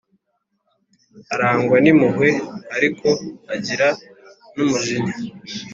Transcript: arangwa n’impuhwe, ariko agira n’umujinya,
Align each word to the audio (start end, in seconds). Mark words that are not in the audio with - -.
arangwa 1.33 1.77
n’impuhwe, 1.83 2.29
ariko 2.75 3.07
agira 3.53 3.87
n’umujinya, 4.55 5.15